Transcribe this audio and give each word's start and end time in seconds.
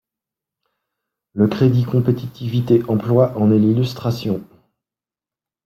Le 1.35 1.47
crédit 1.47 1.83
compétitivité 1.83 2.81
emploi 2.87 3.37
en 3.37 3.51
est 3.51 3.59
l’illustration. 3.59 4.43